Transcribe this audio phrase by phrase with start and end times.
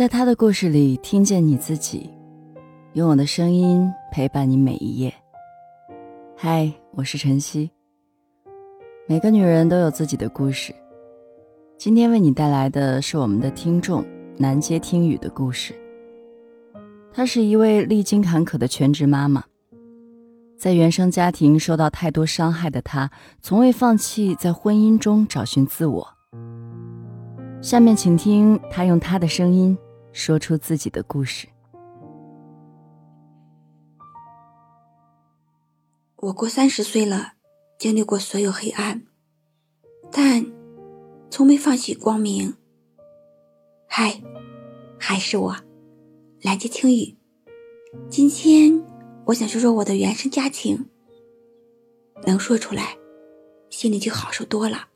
[0.00, 2.08] 在他的故事里听见你自己，
[2.94, 5.12] 用我的声音陪伴你每一页。
[6.34, 7.70] 嗨，我是晨曦。
[9.06, 10.74] 每个女人都有自己的故事，
[11.76, 14.02] 今天为你带来的是我们的听众
[14.38, 15.74] 南街听雨的故事。
[17.12, 19.44] 她是一位历经坎坷的全职妈妈，
[20.56, 23.10] 在原生家庭受到太多伤害的她，
[23.42, 26.08] 从未放弃在婚姻中找寻自我。
[27.60, 29.76] 下面请听她用她的声音
[30.12, 31.48] 说出自己的故事。
[36.16, 37.32] 我过三十岁了，
[37.78, 39.06] 经历过所有黑暗，
[40.12, 40.44] 但
[41.30, 42.54] 从没放弃光明。
[43.86, 44.20] 嗨，
[44.98, 45.56] 还是我。
[46.42, 47.16] 来接听雨。
[48.08, 48.82] 今天
[49.26, 50.88] 我想说说我的原生家庭，
[52.24, 52.96] 能说出来，
[53.70, 54.88] 心里就好受多了。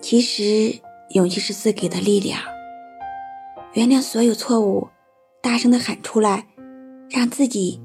[0.00, 2.53] 其实，勇气是自给的力量。
[3.74, 4.86] 原谅所有错误，
[5.42, 6.46] 大声的喊出来，
[7.10, 7.80] 让自己，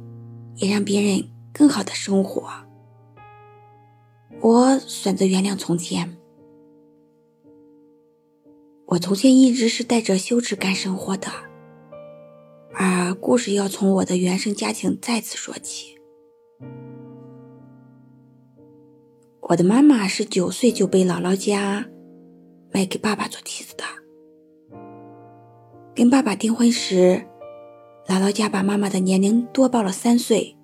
[0.56, 2.48] 也让别人更好的生活。
[4.40, 6.16] 我选择原谅从前。
[8.86, 11.28] 我从前一直是带着羞耻感生活的。
[12.76, 15.98] 而故事要从我的原生家庭再次说起。
[19.42, 21.90] 我的妈妈是九岁就被姥姥家
[22.72, 23.84] 卖给爸爸做妻子的。
[26.00, 27.26] 跟爸爸订婚时，
[28.08, 30.56] 姥姥家把妈妈的年龄多报了三岁，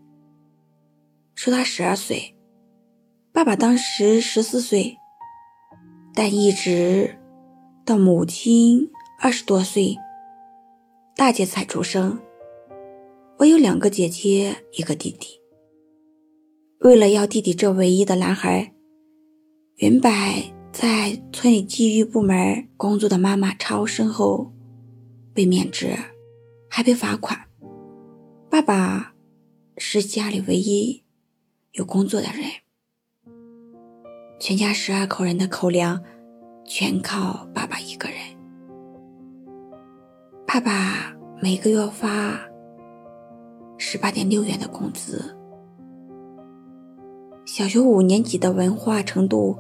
[1.34, 2.38] 说她十二岁，
[3.34, 4.96] 爸爸当时十四岁，
[6.14, 7.18] 但一直
[7.84, 9.98] 到母亲二十多岁。
[11.18, 12.18] 大姐才出生，
[13.40, 15.42] 我有两个姐姐，一个弟弟。
[16.80, 18.74] 为了要弟弟这唯一的男孩，
[19.80, 20.10] 云柏
[20.72, 24.54] 在村里基育部门工作的妈妈超生后
[25.36, 25.94] 被免职，
[26.70, 27.38] 还被罚款。
[28.50, 29.14] 爸爸
[29.78, 31.04] 是家里唯一
[31.74, 32.46] 有工作的人，
[34.40, 36.02] 全家十二口人的口粮
[36.66, 38.18] 全靠爸爸一个人。
[40.48, 42.40] 爸爸每个月发
[43.78, 45.38] 十八点六元的工资，
[47.46, 49.60] 小学五年级的文化程度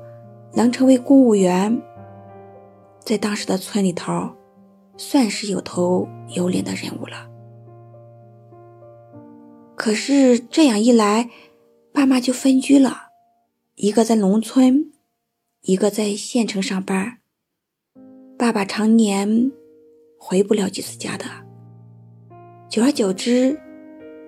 [0.54, 1.82] 能成为公务员，
[3.02, 4.32] 在当时的村里头
[4.98, 7.30] 算是有头有脸的人物了。
[9.76, 11.30] 可是这样一来，
[11.94, 13.10] 爸妈就分居了，
[13.76, 14.92] 一个在农村，
[15.62, 17.18] 一个在县城上班。
[18.38, 19.52] 爸爸常年。
[20.18, 21.26] 回不了几次家的，
[22.68, 23.60] 久而久之，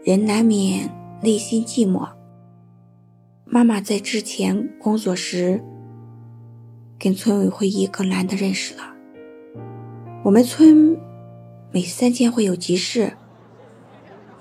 [0.03, 0.87] 人难免
[1.23, 2.07] 内心寂寞。
[3.45, 5.59] 妈妈在之前工作时，
[6.99, 8.96] 跟村委会一个男的认识了。
[10.27, 10.99] 我们村
[11.71, 13.15] 每三天会有集市，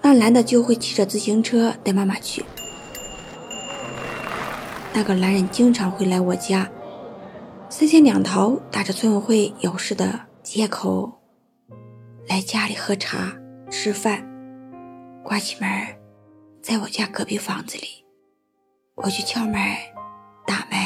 [0.03, 2.45] 那男的就会骑着自行车带妈妈去。
[4.93, 6.69] 那个男人经常会来我家，
[7.69, 11.21] 三天两头打着村委会有事的借口。
[12.27, 13.37] 来家里喝茶、
[13.71, 14.27] 吃饭，
[15.23, 15.71] 关起门
[16.61, 17.87] 在我家隔壁房子里，
[18.97, 19.55] 我去敲门，
[20.45, 20.81] 打门，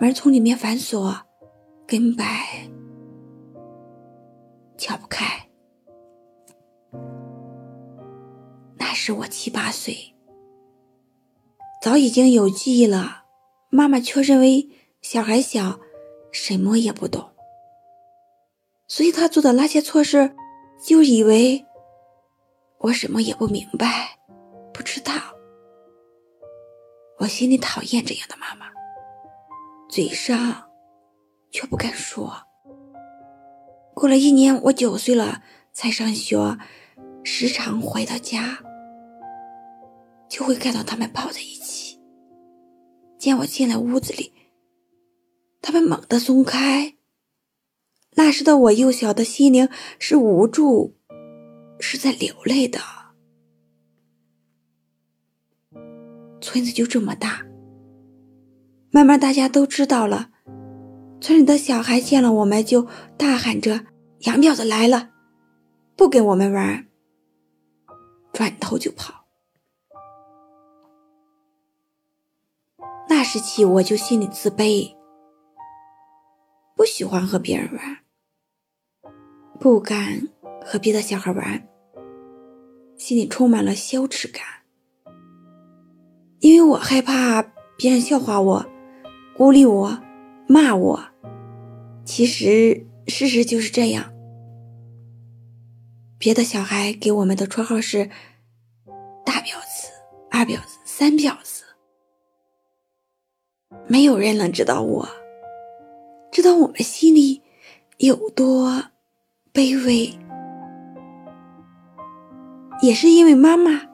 [0.00, 1.14] 门从里面反锁，
[1.86, 2.24] 根本
[4.76, 5.48] 撬不开。
[8.78, 10.14] 那时我七八岁，
[11.82, 13.24] 早已经有记忆了，
[13.70, 14.68] 妈妈却认为
[15.02, 15.78] 小孩小，
[16.32, 17.30] 什么也不懂，
[18.86, 20.34] 所以她做的那些错事。
[20.84, 21.64] 就以为
[22.78, 24.18] 我什么也不明白，
[24.74, 25.12] 不知道。
[27.18, 28.66] 我心里讨厌这样的妈妈，
[29.88, 30.68] 嘴上
[31.50, 32.45] 却不敢说。
[33.96, 35.42] 过了一年，我九岁了
[35.72, 36.58] 才上学，
[37.24, 38.58] 时常回到家，
[40.28, 41.98] 就会看到他们抱在一起。
[43.18, 44.34] 见我进了屋子里，
[45.62, 46.96] 他们猛地松开。
[48.16, 49.66] 那时的我幼小的心灵
[49.98, 50.98] 是无助，
[51.80, 52.78] 是在流泪的。
[56.42, 57.46] 村子就这么大，
[58.90, 60.32] 慢慢大家都知道了。
[61.20, 62.86] 村里的小孩见了我们就
[63.16, 63.86] 大喊着
[64.20, 65.10] ：“洋婊子来了！”
[65.96, 66.86] 不跟我们玩，
[68.32, 69.24] 转头就跑。
[73.08, 74.94] 那时起我就心里自卑，
[76.76, 77.98] 不喜欢和别人玩。
[79.58, 80.28] 不敢
[80.64, 81.66] 和别的小孩玩，
[82.98, 84.44] 心里充满了羞耻感，
[86.40, 87.42] 因为我害怕
[87.78, 88.66] 别人笑话我、
[89.34, 89.98] 孤立我、
[90.48, 91.04] 骂我。
[92.04, 94.12] 其实事实就是这样，
[96.18, 98.10] 别的小孩给我们的绰号是
[99.24, 99.90] 大婊子、
[100.30, 101.64] 二婊子、三婊子。
[103.88, 105.08] 没有人能知道我，
[106.30, 107.42] 知道我们心里
[107.98, 108.84] 有多
[109.52, 110.16] 卑微。
[112.82, 113.88] 也是因为妈妈，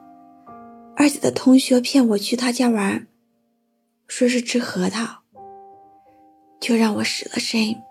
[0.95, 3.07] 二姐的同学骗我去她家玩，
[4.07, 5.22] 说是吃核桃，
[6.63, 7.83] 就让我失了身，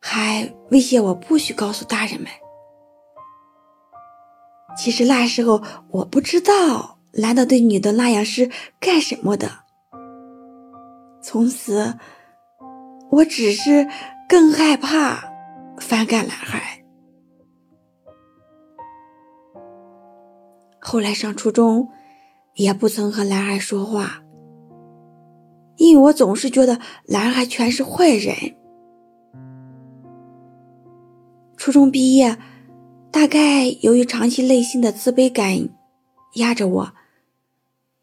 [0.00, 2.30] 还威胁我不许告诉大人们。
[4.74, 9.50] 其实那时候我不知道男的对女的那样是干什么的。
[11.22, 11.98] 从此，
[13.10, 13.86] 我只是
[14.26, 15.30] 更害怕、
[15.76, 16.82] 反感男孩。
[20.80, 21.90] 后来上初中，
[22.54, 24.23] 也不曾和男孩说话，
[25.84, 28.34] 因为我总是觉得男孩全是坏人。
[31.58, 32.38] 初中毕业，
[33.10, 35.68] 大概由于长期内心的自卑感
[36.36, 36.94] 压着我，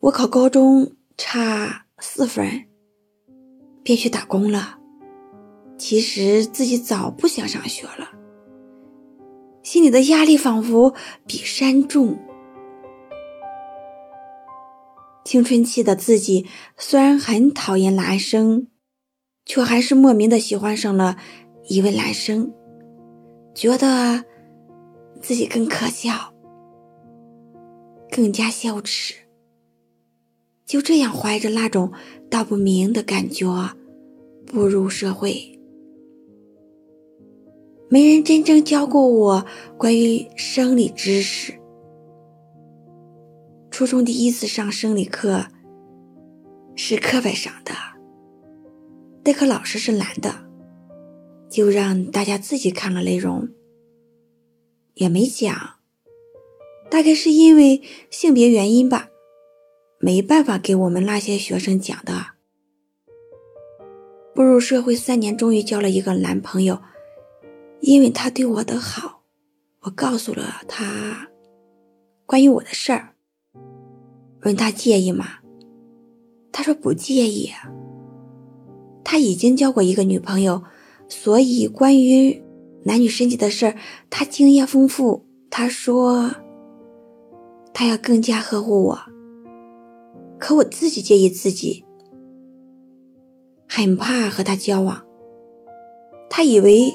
[0.01, 2.65] 我考高中差四分。
[3.83, 4.77] 便去打工了。
[5.75, 8.11] 其实自己早不想上学了，
[9.63, 10.93] 心里的压力仿佛
[11.25, 12.19] 比山重。
[15.31, 16.45] 青春期的自己
[16.77, 18.67] 虽然很讨厌男生，
[19.45, 21.15] 却还是莫名的喜欢上了
[21.69, 22.51] 一位男生，
[23.55, 24.25] 觉得
[25.21, 26.33] 自己更可笑，
[28.09, 29.13] 更加羞耻。
[30.65, 31.93] 就这样怀着那种
[32.29, 33.73] 道不明的感觉
[34.45, 35.57] 步入社会，
[37.87, 39.45] 没人真正教过我
[39.77, 41.60] 关于生理知识。
[43.81, 45.47] 初中第一次上生理课
[46.75, 47.73] 是课外上的，
[49.23, 50.45] 代课老师是男的，
[51.49, 53.49] 就让大家自己看了内容，
[54.93, 55.79] 也没讲，
[56.91, 57.81] 大概是因为
[58.11, 59.09] 性别原因吧。
[59.99, 62.27] 没办法给我们那些学生讲的。
[64.35, 66.79] 步入社会三年，终于交了一个男朋友，
[67.79, 69.23] 因为他对我的好，
[69.79, 71.29] 我告诉了他
[72.27, 73.10] 关于我的事儿，
[74.43, 75.25] 问他介意吗？
[76.51, 77.49] 他说不介意。
[79.03, 80.63] 他已经交过一个女朋友，
[81.09, 82.43] 所以关于
[82.83, 83.75] 男女身体的事儿，
[84.09, 85.25] 他经验丰富。
[85.49, 86.31] 他说
[87.73, 88.99] 他要更加呵护我。
[90.39, 91.83] 可我自己介意自己，
[93.67, 95.05] 很怕和他交往。
[96.29, 96.93] 他以为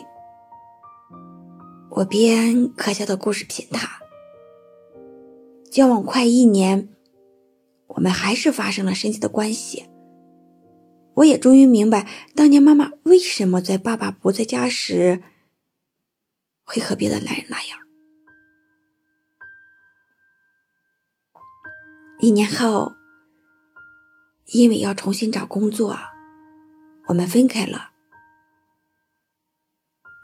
[1.91, 3.89] 我编可笑的故事骗他。
[5.71, 6.89] 交往快一年，
[7.89, 9.89] 我们还是发生了身体的关系。
[11.15, 15.23] 我也终于明白，当年妈妈为什么在爸爸不在家时，
[16.65, 17.79] 会和别的男人那样。
[22.21, 22.93] 一年后。
[24.53, 25.99] 因为要重新找工作，
[27.09, 27.91] 我们分开了。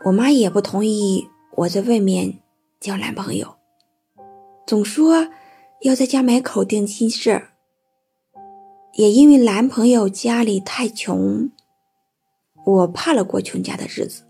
[0.05, 2.41] 我妈也不同意我在外面
[2.79, 3.56] 交男朋友，
[4.64, 5.29] 总说
[5.81, 7.49] 要在家买口定亲事。
[8.94, 11.50] 也因为男朋友家里太穷，
[12.64, 14.24] 我怕了过穷家的日子。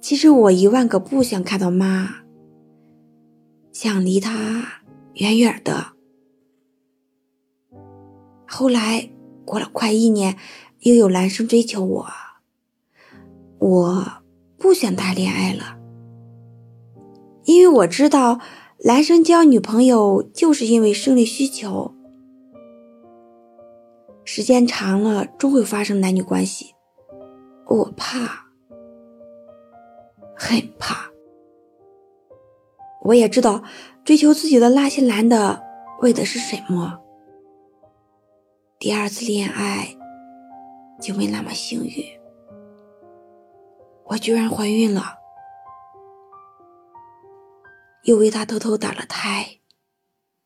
[0.00, 2.22] 其实我一万个不想看到妈，
[3.72, 4.82] 想离她
[5.14, 5.92] 远远的。
[8.46, 9.10] 后来
[9.44, 10.36] 过了快一年，
[10.80, 12.06] 又有男生追求我，
[13.58, 14.06] 我
[14.58, 15.78] 不想谈恋爱了，
[17.44, 18.40] 因为我知道
[18.84, 21.94] 男生交女朋友就是因为生理需求，
[24.30, 26.74] 时间长了终会发生男女关系，
[27.66, 28.44] 我怕，
[30.36, 31.10] 很怕。
[33.04, 33.64] 我也知道
[34.04, 35.62] 追求自己的那些男的
[36.02, 37.00] 为的是什么。
[38.78, 39.96] 第二次恋爱
[41.00, 42.04] 就没那么幸运，
[44.04, 45.16] 我居然怀孕了，
[48.02, 49.60] 又为他偷偷打了胎，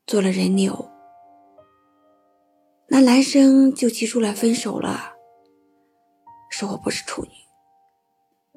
[0.07, 0.92] 做了人流。
[2.93, 5.15] 那男生就提出来分手了，
[6.51, 7.31] 说我不是处女，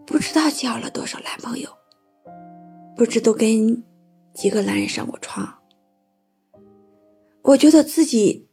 [0.06, 1.70] 不知道交了多少男朋友，
[2.98, 3.82] 不知都跟
[4.34, 5.60] 几个男人上过床。
[7.44, 8.50] 我觉得自己。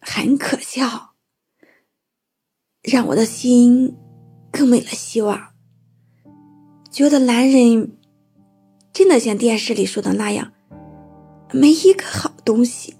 [0.00, 1.14] 很可笑，
[2.82, 3.96] 让我的心
[4.50, 5.54] 更没了希望。
[6.90, 7.96] 觉得男人
[8.92, 10.52] 真的像电视里说的那样，
[11.52, 12.97] 没一个好东西。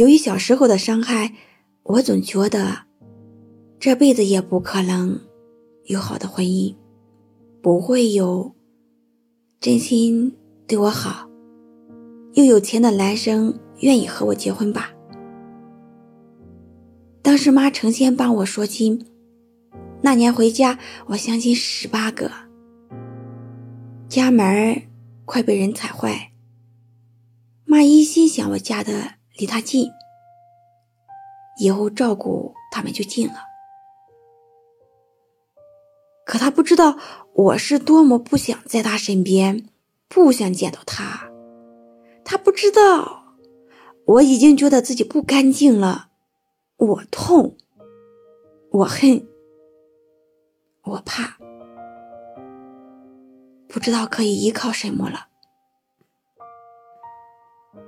[0.00, 1.34] 由于小时候的伤害，
[1.82, 2.84] 我总觉得
[3.78, 5.20] 这辈子也不可能
[5.84, 6.74] 有好的婚姻，
[7.60, 8.54] 不会有
[9.60, 10.34] 真心
[10.66, 11.28] 对我好
[12.32, 14.90] 又有钱的男生愿意和我结婚吧。
[17.20, 19.04] 当时妈成天帮我说亲，
[20.00, 20.78] 那年回家
[21.08, 22.30] 我相亲十八个，
[24.08, 24.80] 家门
[25.26, 26.32] 快被人踩坏。
[27.66, 29.90] 妈一心想我嫁的离他近，
[31.58, 33.34] 以后照顾他们就近了。
[36.26, 36.98] 可他不知道
[37.32, 39.66] 我是多么不想在他身边，
[40.08, 41.30] 不想见到他。
[42.22, 43.34] 他不知道
[44.04, 46.10] 我已经觉得自己不干净了。
[46.76, 47.56] 我痛，
[48.70, 49.26] 我恨，
[50.82, 51.38] 我怕，
[53.68, 55.28] 不知道可以依靠什么了。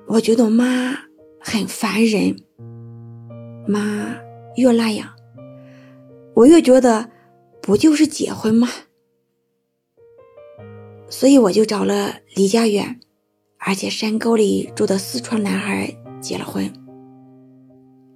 [0.09, 1.12] 我觉得妈
[1.45, 2.37] 很烦人，
[3.67, 4.17] 妈
[4.57, 5.15] 越那样，
[6.35, 7.11] 我越觉得
[7.61, 8.69] 不就是结婚吗？
[11.09, 13.01] 所以我就找了离家远，
[13.59, 16.73] 而且山沟里住的四川男孩结了婚。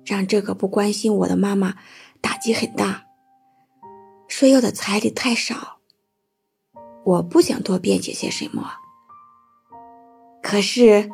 [0.05, 1.75] 让这个不关心我的妈妈
[2.21, 3.07] 打击很大，
[4.29, 5.81] 说要的彩礼太少。
[7.05, 8.71] 我不想多辩解些什么。
[10.43, 11.11] 可是，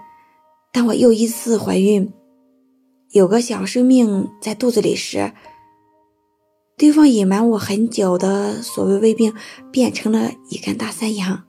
[0.72, 2.10] 当我又一次怀孕，
[3.10, 5.34] 有个小生命在肚子里时，
[6.78, 9.34] 对方隐瞒我很久的所谓胃病
[9.70, 11.44] 变成了乙肝大三阳，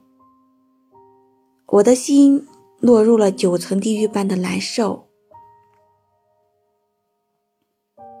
[1.68, 2.46] 我的心
[2.80, 5.08] 落入了九层地狱般的难受。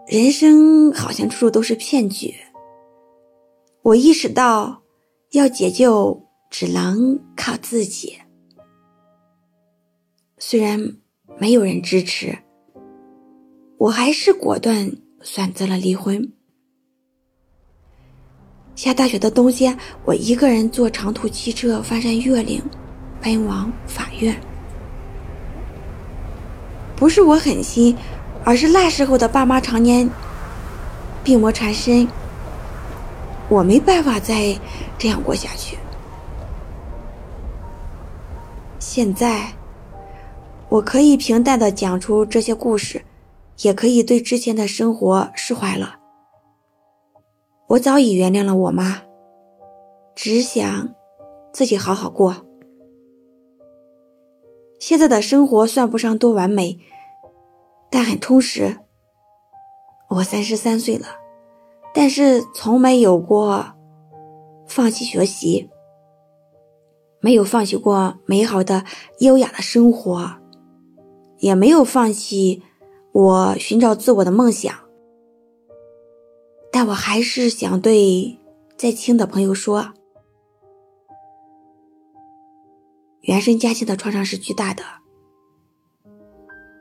[0.06, 2.34] 人生好像处处都是骗局。
[3.82, 4.82] 我意识到，
[5.32, 8.18] 要解救只能靠自己。
[10.38, 10.96] 虽然
[11.38, 12.36] 没有人支持，
[13.78, 16.32] 我还是果断选择了离婚。
[18.74, 22.62] 下大雪的冬天，我一个人坐长途汽车翻山越岭，
[23.20, 24.34] 奔往法院。
[26.96, 27.96] 不是我狠心。
[28.46, 30.06] 而是那时候的爸妈常年
[31.24, 32.06] 病魔缠身，
[33.48, 34.54] 我没办法再
[34.98, 35.78] 这样过下去。
[38.78, 39.50] 现在，
[40.68, 43.04] 我可以平淡的讲出这些故事，
[43.62, 45.96] 也可以对之前的生活释怀了。
[47.68, 49.02] 我早已原谅了我妈，
[50.14, 50.94] 只想
[51.52, 52.46] 自己好好过。
[54.78, 56.78] 现在的生活算不上多完美。
[57.90, 58.80] 但很充实。
[60.08, 61.06] 我三十三岁了，
[61.94, 63.64] 但是从没有过
[64.66, 65.70] 放弃学习，
[67.20, 68.84] 没有放弃过美好的、
[69.20, 70.38] 优雅的生活，
[71.44, 72.62] 也没有放弃
[73.12, 74.74] 我寻找自我的梦想。
[76.72, 78.38] 但我还是想对
[78.78, 79.92] 在听的朋友说：
[83.20, 84.82] 原生家庭的创伤是巨大的。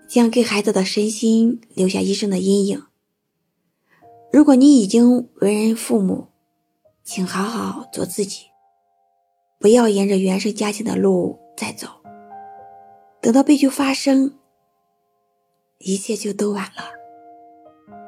[0.08, 2.84] 将给孩子的身心留下一生的阴影。
[4.32, 6.28] 如果你已经为人父母，
[7.04, 8.46] 请好好做自己，
[9.60, 11.88] 不要沿着原生家庭的路再走。
[13.22, 14.38] 等到悲剧发生，
[15.84, 16.84] 一切就都晚了，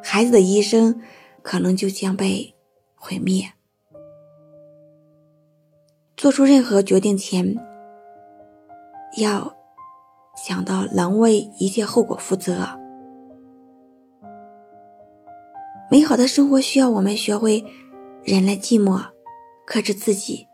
[0.04, 1.02] 孩子的一生
[1.42, 2.56] 可能就将被
[2.96, 3.52] 毁灭。
[6.18, 7.56] 做出任何决定前，
[9.18, 9.54] 要。
[10.36, 12.68] 想到能为一切后果负责，
[15.90, 17.64] 美好的生活需要我们学会
[18.22, 19.02] 忍耐寂寞，
[19.66, 20.46] 克制自己，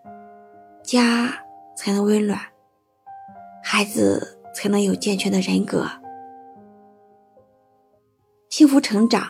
[0.83, 1.33] 家
[1.75, 2.39] 才能温暖，
[3.63, 5.87] 孩子才能有健全的人格，
[8.51, 9.23] 幸福成长，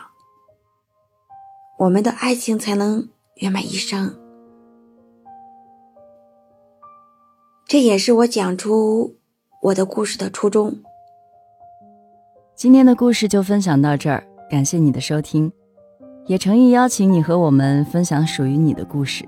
[1.78, 4.18] 我们的爱情才能圆满一生。
[7.68, 9.14] 这也是我讲出。
[9.62, 10.76] 我的故事的初衷。
[12.56, 15.52] 今天的故事就分享到这儿，感谢你的收听，
[16.26, 19.24] 也诚意邀请你和我们分享属于你的故事，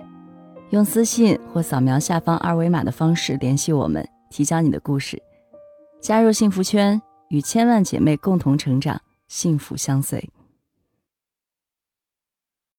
[0.70, 5.22] 用私信或扫描下方二维码的方式联系我们，提交你的故事，
[6.00, 10.30] 加入幸福圈，与千万姐妹共同成长，幸福相随。